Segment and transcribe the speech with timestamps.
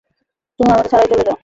[0.59, 1.37] তোমরা আমাকে ছাড়াই চলে যাও।